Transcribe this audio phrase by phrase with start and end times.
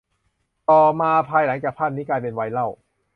[0.69, 2.69] ต่อมา ภายหลังจากภาพนี้กลายเป็นไวรัล